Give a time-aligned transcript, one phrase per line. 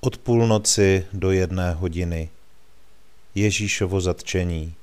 [0.00, 2.30] od půlnoci do jedné hodiny.
[3.34, 4.74] Ježíšovo zatčení.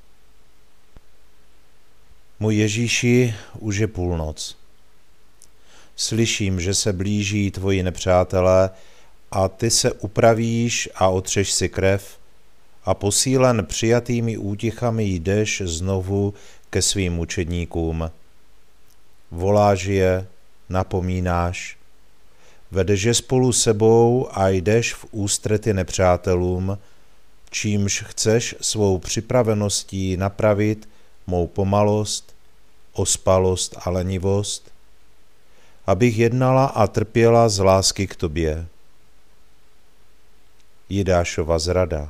[2.40, 4.58] Můj Ježíši, už je půlnoc.
[5.96, 8.70] Slyším, že se blíží tvoji nepřátelé
[9.32, 12.20] a ty se upravíš a otřeš si krev
[12.84, 16.34] a posílen přijatými útichami jdeš znovu
[16.70, 18.12] ke svým učedníkům.
[19.32, 20.28] Voláš je,
[20.70, 21.77] napomínáš,
[22.72, 26.78] vedeš je spolu sebou a jdeš v ústrety nepřátelům,
[27.50, 30.90] čímž chceš svou připraveností napravit
[31.28, 32.36] mou pomalost,
[32.94, 34.72] ospalost a lenivost,
[35.88, 38.68] abych jednala a trpěla z lásky k tobě.
[40.90, 42.10] Jidášova zrada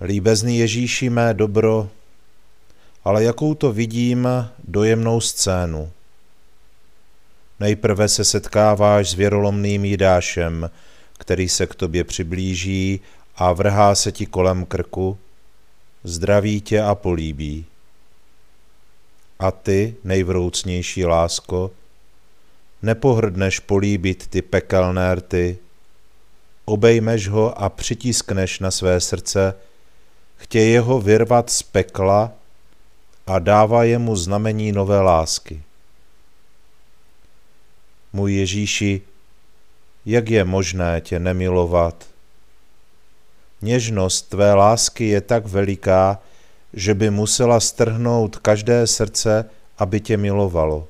[0.00, 1.88] Líbezný Ježíši mé dobro,
[3.04, 4.28] ale jakou to vidím
[4.64, 5.92] dojemnou scénu–
[7.64, 10.70] Nejprve se setkáváš s věrolomným Jidášem,
[11.18, 13.00] který se k tobě přiblíží
[13.36, 15.18] a vrhá se ti kolem krku,
[16.04, 17.64] zdraví tě a políbí.
[19.38, 21.70] A ty, nejvroucnější lásko,
[22.82, 25.58] nepohrdneš políbit ty pekelné rty,
[26.64, 29.54] obejmeš ho a přitiskneš na své srdce,
[30.36, 32.32] chtěje ho vyrvat z pekla
[33.26, 35.62] a dává jemu znamení nové lásky
[38.14, 39.00] můj Ježíši,
[40.06, 42.06] jak je možné tě nemilovat?
[43.62, 46.22] Něžnost tvé lásky je tak veliká,
[46.72, 50.88] že by musela strhnout každé srdce, aby tě milovalo.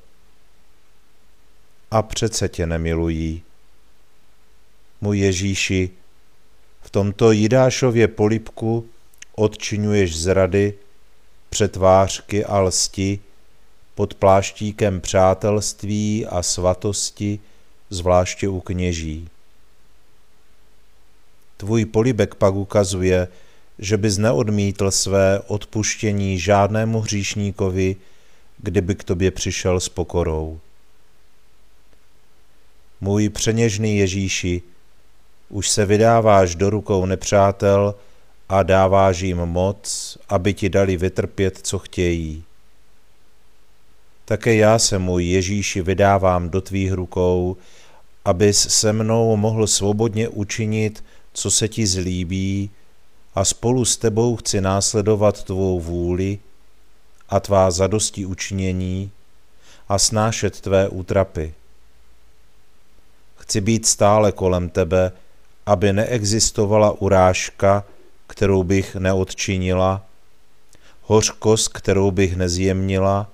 [1.90, 3.42] A přece tě nemilují.
[5.00, 5.90] Můj Ježíši,
[6.82, 8.88] v tomto Jidášově polipku
[9.34, 10.74] odčinuješ zrady,
[11.50, 13.20] přetvářky a lsti,
[13.94, 17.38] pod pláštíkem přátelství a svatosti,
[17.90, 19.28] zvláště u kněží.
[21.56, 23.28] Tvůj polibek pak ukazuje,
[23.78, 27.96] že bys neodmítl své odpuštění žádnému hříšníkovi,
[28.58, 30.60] kdyby k tobě přišel s pokorou.
[33.00, 34.62] Můj přeněžný Ježíši,
[35.48, 37.94] už se vydáváš do rukou nepřátel
[38.48, 42.44] a dáváš jim moc, aby ti dali vytrpět, co chtějí.
[44.24, 47.56] Také já se, můj Ježíši, vydávám do tvých rukou,
[48.24, 52.70] abys se mnou mohl svobodně učinit, co se ti zlíbí,
[53.34, 56.38] a spolu s tebou chci následovat tvou vůli
[57.28, 59.10] a tvá zadosti učinění
[59.88, 61.54] a snášet tvé útrapy.
[63.36, 65.12] Chci být stále kolem tebe,
[65.66, 67.84] aby neexistovala urážka,
[68.26, 70.06] kterou bych neodčinila,
[71.02, 73.30] hořkost, kterou bych nezjemnila,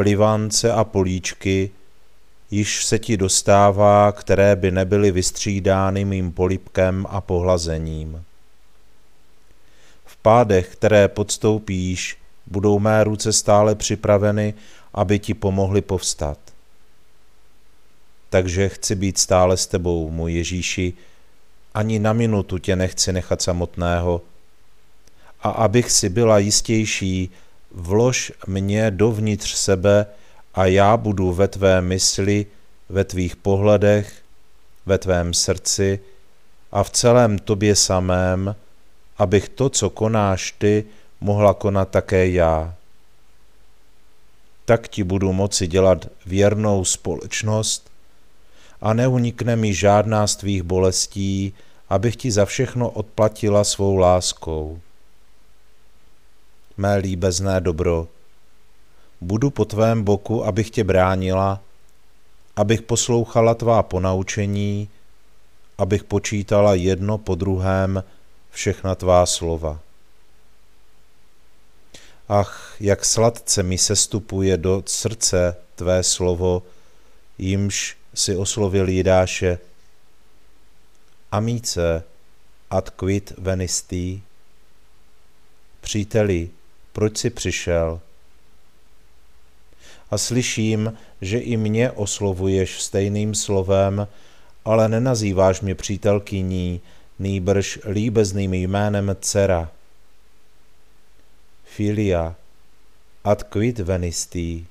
[0.00, 1.70] plivance a políčky,
[2.50, 8.24] již se ti dostává, které by nebyly vystřídány mým polipkem a pohlazením.
[10.04, 12.16] V pádech, které podstoupíš,
[12.46, 14.54] budou mé ruce stále připraveny,
[14.94, 16.38] aby ti pomohly povstat.
[18.30, 20.92] Takže chci být stále s tebou, můj Ježíši,
[21.74, 24.22] ani na minutu tě nechci nechat samotného.
[25.42, 27.30] A abych si byla jistější,
[27.70, 30.06] vlož mě dovnitř sebe
[30.54, 32.46] a já budu ve tvé mysli,
[32.88, 34.12] ve tvých pohledech,
[34.86, 36.00] ve tvém srdci
[36.72, 38.56] a v celém tobě samém,
[39.18, 40.84] abych to, co konáš ty,
[41.20, 42.74] mohla konat také já.
[44.64, 47.90] Tak ti budu moci dělat věrnou společnost
[48.80, 51.54] a neunikne mi žádná z tvých bolestí,
[51.88, 54.80] abych ti za všechno odplatila svou láskou.
[56.80, 58.08] Mé líbezné dobro,
[59.20, 61.60] budu po tvém boku, abych tě bránila,
[62.56, 64.88] abych poslouchala tvá ponaučení,
[65.78, 68.04] abych počítala jedno po druhém
[68.50, 69.80] všechna tvá slova.
[72.28, 76.62] Ach, jak sladce mi sestupuje do srdce tvé slovo,
[77.38, 79.58] jimž si oslovil Jidáše.
[81.32, 82.04] Amice
[82.70, 84.22] ad quid venistý?
[85.80, 86.50] Příteli,
[86.92, 88.00] proč jsi přišel?
[90.10, 94.08] A slyším, že i mě oslovuješ stejným slovem,
[94.64, 96.80] ale nenazýváš mě přítelkyní,
[97.18, 99.70] nýbrž líbezným jménem dcera.
[101.64, 102.34] Filia,
[103.24, 104.66] ad quid venistý?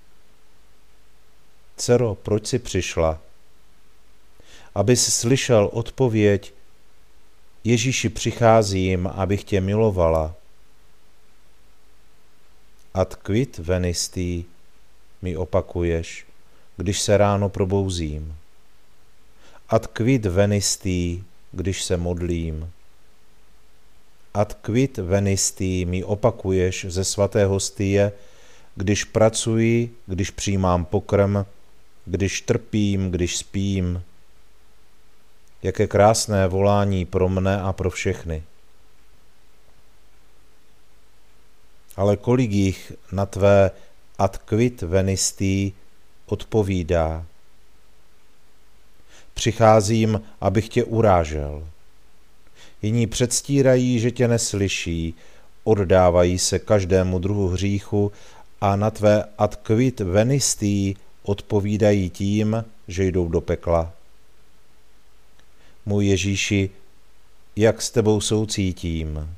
[1.77, 3.19] Dcero, proč jsi přišla?
[4.75, 6.53] Abys slyšel odpověď,
[7.63, 10.35] Ježíši přicházím, abych tě milovala.
[12.99, 14.45] Ad quid venistý?
[15.21, 16.25] mi opakuješ,
[16.77, 18.35] když se ráno probouzím.
[19.69, 22.71] Ad quid venistý, když se modlím.
[24.33, 28.11] Ad quid venistý mi opakuješ ze svaté hostie,
[28.75, 31.45] když pracuji, když přijímám pokrm,
[32.05, 34.03] když trpím, když spím.
[35.63, 38.43] Jaké krásné volání pro mne a pro všechny.
[41.95, 43.71] Ale kolik jich na tvé
[44.17, 45.71] ad quid venistý
[46.25, 47.25] odpovídá.
[49.33, 51.67] Přicházím, abych tě urážel.
[52.81, 55.13] Jiní předstírají, že tě neslyší,
[55.63, 58.11] oddávají se každému druhu hříchu
[58.61, 63.93] a na tvé ad quid venistý odpovídají tím, že jdou do pekla.
[65.85, 66.69] Můj Ježíši,
[67.55, 69.35] jak s tebou soucítím.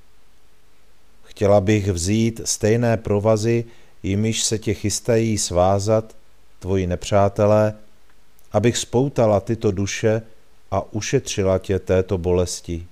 [1.31, 3.66] Chtěla bych vzít stejné provazy,
[4.04, 6.16] jimiž se tě chystají svázat,
[6.60, 7.74] tvoji nepřátelé,
[8.51, 10.22] abych spoutala tyto duše
[10.72, 12.88] a ušetřila tě této bolesti.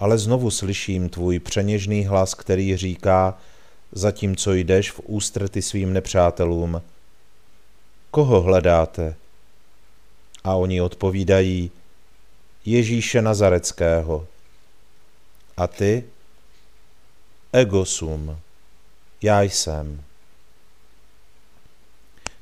[0.00, 3.38] Ale znovu slyším tvůj přeněžný hlas, který říká,
[3.92, 6.82] zatímco jdeš v ústrety svým nepřátelům,
[8.10, 9.14] koho hledáte?
[10.44, 11.70] A oni odpovídají,
[12.64, 14.26] Ježíše Nazareckého.
[15.56, 16.04] A ty?
[17.52, 18.38] Egosum
[19.22, 20.02] já jsem.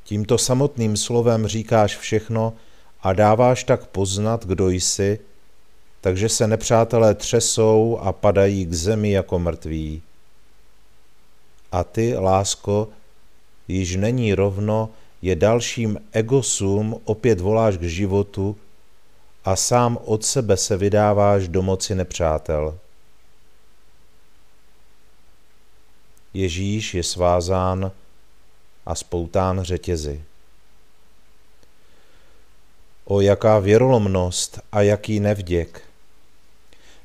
[0.04, 2.52] Tímto samotným slovem říkáš všechno
[3.02, 5.18] a dáváš tak poznat, kdo jsi,
[6.00, 10.02] takže se nepřátelé třesou a padají k zemi jako mrtví.
[11.73, 12.88] A ty, lásko,
[13.68, 14.90] již není rovno,
[15.23, 18.56] je dalším egosum, opět voláš k životu
[19.44, 22.78] a sám od sebe se vydáváš do moci nepřátel.
[26.35, 27.93] Ježíš je svázán
[28.87, 30.23] a spoután řetězy.
[33.05, 35.83] O jaká věrolomnost a jaký nevděk!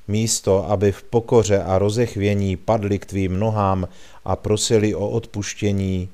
[0.07, 3.87] Místo, aby v pokoře a rozechvění padli k tvým nohám
[4.25, 6.09] a prosili o odpuštění,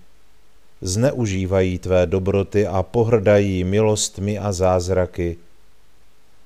[0.81, 5.37] zneužívají tvé dobroty a pohrdají milostmi a zázraky.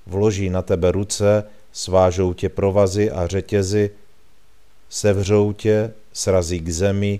[0.07, 3.89] Vloží na tebe ruce, svážou tě provazy a řetězy,
[4.89, 7.19] sevřou tě, srazí k zemi,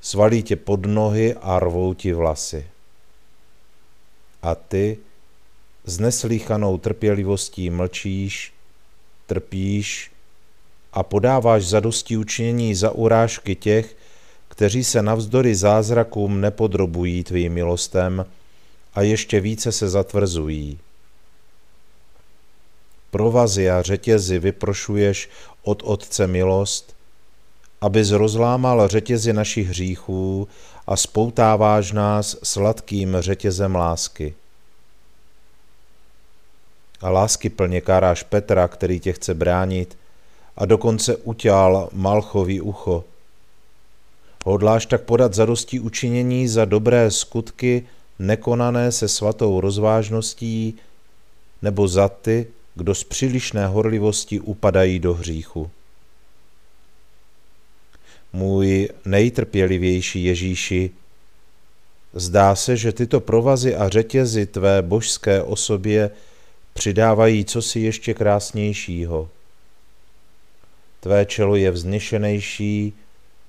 [0.00, 2.66] svalí tě pod nohy a rvou ti vlasy.
[4.42, 4.98] A ty
[5.84, 8.52] s neslíchanou trpělivostí mlčíš,
[9.26, 10.10] trpíš
[10.92, 13.96] a podáváš zadosti učinění za urážky těch,
[14.48, 18.26] kteří se navzdory zázrakům nepodrobují tvým milostem
[18.94, 20.78] a ještě více se zatvrzují.
[23.10, 25.28] Provazy a řetězy vyprošuješ
[25.62, 26.96] od Otce milost,
[27.80, 30.48] abys rozlámal řetězy našich hříchů
[30.86, 34.34] a spoutáváš nás sladkým řetězem lásky.
[37.00, 39.98] A lásky plně káráš Petra, který tě chce bránit,
[40.56, 43.04] a dokonce utěl Malchový ucho.
[44.44, 47.86] Hodláš tak podat zadostí učinění za dobré skutky,
[48.18, 50.74] nekonané se svatou rozvážností,
[51.62, 55.70] nebo za ty, kdo z přílišné horlivosti upadají do hříchu.
[58.32, 60.90] Můj nejtrpělivější Ježíši,
[62.14, 66.10] zdá se, že tyto provazy a řetězy tvé božské osobě
[66.74, 69.28] přidávají cosi ještě krásnějšího.
[71.00, 72.92] Tvé čelo je vznešenější,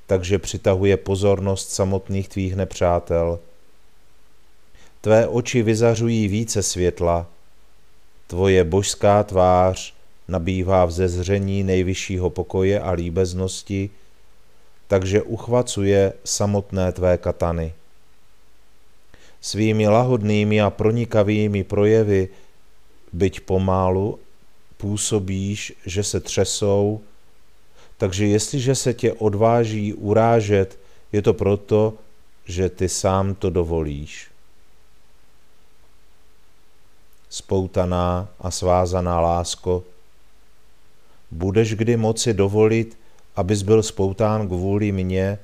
[0.07, 3.39] takže přitahuje pozornost samotných tvých nepřátel.
[5.01, 7.27] Tvé oči vyzařují více světla,
[8.27, 9.93] tvoje božská tvář
[10.27, 13.89] nabývá vzezření nejvyššího pokoje a líbeznosti,
[14.91, 17.71] takže uchvacuje samotné tvé katany.
[19.39, 22.27] Svými lahodnými a pronikavými projevy,
[23.15, 24.19] byť pomálu,
[24.77, 26.99] působíš, že se třesou,
[27.97, 30.75] takže jestliže se tě odváží urážet,
[31.11, 31.95] je to proto,
[32.45, 34.27] že ty sám to dovolíš.
[37.29, 39.83] Spoutaná a svázaná lásko,
[41.31, 43.00] budeš kdy moci dovolit,
[43.35, 45.39] abys byl spoután kvůli mně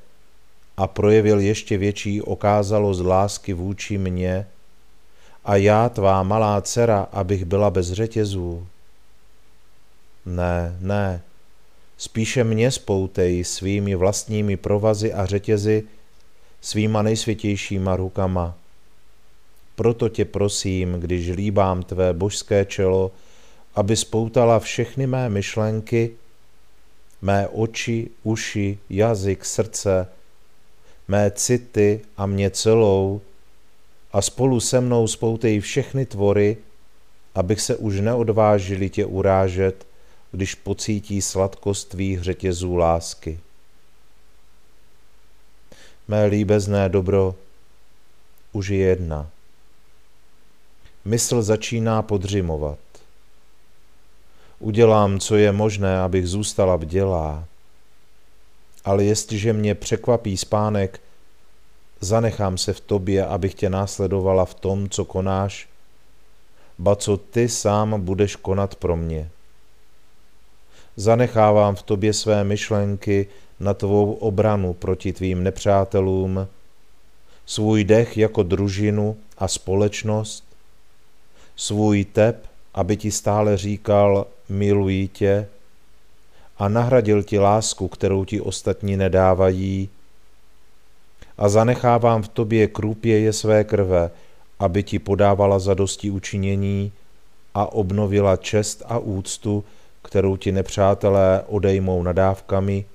[0.77, 4.48] a projevil ještě větší okázalost lásky vůči mně
[5.46, 8.67] a já, tvá malá dcera, abych byla bez řetězů.
[10.25, 11.22] Ne, ne,
[11.98, 15.84] spíše mě spoutej svými vlastními provazy a řetězy,
[16.62, 18.56] svýma nejsvětějšíma rukama.
[19.75, 23.12] Proto tě prosím, když líbám tvé božské čelo,
[23.75, 26.12] aby spoutala všechny mé myšlenky,
[27.21, 30.07] mé oči, uši, jazyk, srdce,
[31.07, 33.21] mé city a mě celou
[34.12, 36.57] a spolu se mnou spoutej všechny tvory,
[37.36, 39.88] abych se už neodvážili tě urážet,
[40.31, 43.39] když pocítí sladkost tvých řetězů lásky.
[46.07, 47.36] Mé líbezné dobro
[48.51, 49.29] už je jedna.
[51.05, 52.79] Mysl začíná podřimovat.
[54.59, 57.43] Udělám, co je možné, abych zůstala vdělá.
[58.85, 61.01] Ale jestliže mě překvapí spánek,
[62.01, 65.67] zanechám se v tobě, abych tě následovala v tom, co konáš,
[66.79, 69.29] ba co ty sám budeš konat pro mě.
[70.95, 73.27] Zanechávám v tobě své myšlenky
[73.59, 76.47] na tvou obranu proti tvým nepřátelům,
[77.45, 80.43] svůj dech jako družinu a společnost,
[81.55, 85.48] svůj tep, aby ti stále říkal miluji tě
[86.58, 89.89] a nahradil ti lásku, kterou ti ostatní nedávají
[91.38, 94.12] a zanechávám v tobě krůpěje své krve,
[94.60, 96.92] aby ti podávala zadosti učinění
[97.54, 99.63] a obnovila čest a úctu,
[100.01, 102.86] kterou ti nepřátelé odejmou nadávkami,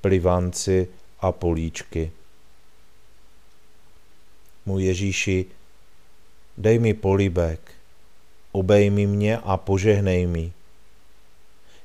[0.00, 0.88] plivanci
[1.20, 2.12] a políčky.
[4.66, 5.46] Můj Ježíši,
[6.58, 7.60] dej mi polibek,
[8.52, 10.52] obejmi mě a požehnej mi.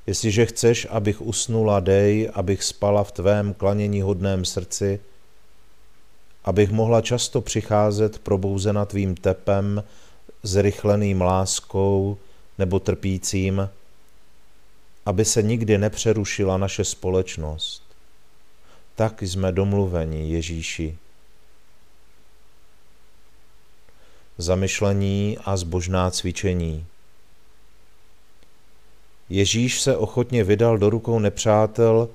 [0.08, 5.00] Jestliže chceš, abych usnula, dej, abych spala v tvém klanění hodném srdci,
[6.44, 9.84] abych mohla často přicházet probouzena tvým tepem,
[10.44, 12.18] zrychleným láskou
[12.58, 13.70] nebo trpícím,
[15.06, 17.84] aby se nikdy nepřerušila naše společnost.
[18.96, 20.98] Tak jsme domluveni, Ježíši.
[24.38, 26.86] Zamyšlení a zbožná cvičení.
[29.32, 32.10] Ježíš se ochotně vydal do rukou nepřátel,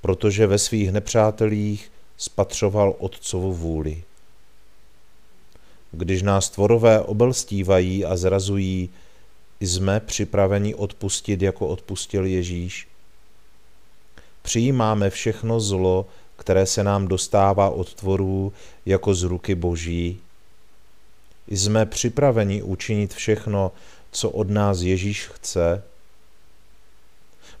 [0.00, 4.02] protože ve svých nepřátelích spatřoval Otcovu vůli.
[5.92, 8.90] Když nás tvorové obelstívají a zrazují,
[9.60, 12.88] jsme připraveni odpustit, jako odpustil Ježíš.
[14.42, 18.52] Přijímáme všechno zlo, které se nám dostává od tvorů
[18.86, 20.20] jako z ruky Boží.
[21.48, 23.72] Jsme připraveni učinit všechno,
[24.10, 25.82] co od nás Ježíš chce.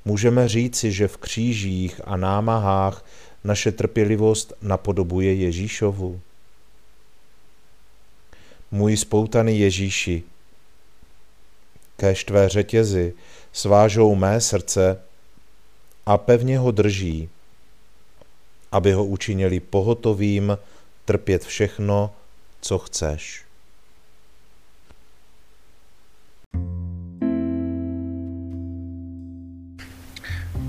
[0.04, 3.04] Můžeme říci, že v křížích a námahách
[3.44, 6.20] naše trpělivost napodobuje Ježíšovu.
[8.70, 10.22] Můj spoutaný Ježíši,
[11.96, 13.14] kéž tvé řetězy
[13.52, 15.00] svážou mé srdce
[16.06, 17.28] a pevně ho drží,
[18.72, 20.58] aby ho učinili pohotovým
[21.04, 22.14] trpět všechno,
[22.60, 23.43] co chceš.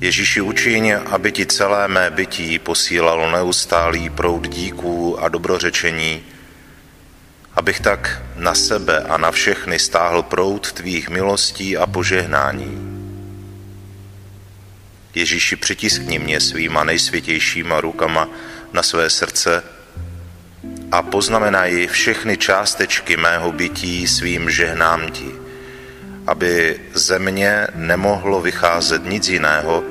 [0.00, 6.24] Ježíši učiň, aby ti celé mé bytí posílalo neustálý proud díků a dobrořečení,
[7.54, 12.72] abych tak na sebe a na všechny stáhl proud tvých milostí a požehnání.
[15.14, 18.28] Ježíši, přitiskni mě svýma nejsvětějšíma rukama
[18.72, 19.62] na své srdce
[20.92, 25.40] a poznamenají všechny částečky mého bytí svým žehnám ti
[26.30, 29.84] aby ze mě nemohlo vycházet nic jiného,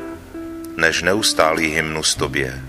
[0.79, 2.61] než neustálý hymnus tobě.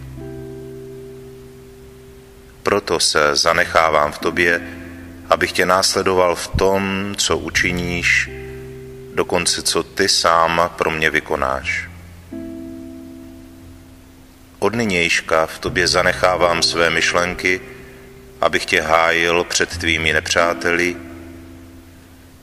[2.63, 4.61] Proto se zanechávám v tobě,
[5.31, 8.31] abych tě následoval v tom, co učiníš,
[9.15, 11.89] dokonce co ty sám pro mě vykonáš.
[14.59, 17.61] Od nynějška v tobě zanechávám své myšlenky,
[18.41, 20.97] abych tě hájil před tvými nepřáteli,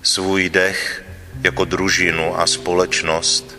[0.01, 1.03] svůj dech
[1.43, 3.56] jako družinu a společnost,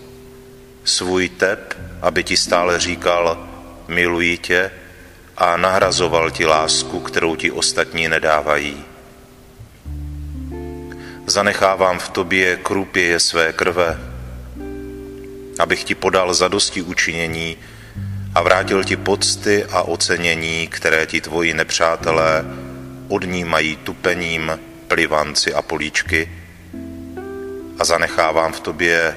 [0.99, 3.49] svůj tep, aby ti stále říkal,
[3.89, 4.71] miluji tě
[5.37, 8.85] a nahrazoval ti lásku, kterou ti ostatní nedávají.
[11.27, 13.99] Zanechávám v tobě krupěje své krve,
[15.59, 17.57] abych ti podal zadosti učinění
[18.35, 22.45] a vrátil ti pocty a ocenění, které ti tvoji nepřátelé
[23.09, 24.59] odnímají tupením,
[24.89, 26.31] plivanci a políčky,
[27.79, 29.17] a zanechávám v tobě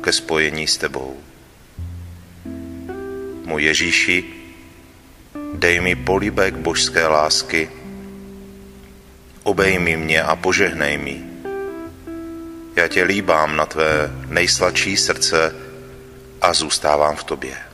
[0.00, 1.16] ke spojení s tebou.
[3.44, 4.24] Můj Ježíši,
[5.54, 7.70] dej mi políbek božské lásky,
[9.42, 11.22] obejmi mě a požehnej mi.
[12.76, 15.54] Já tě líbám na tvé nejsladší srdce
[16.40, 17.67] a zůstávám v tobě.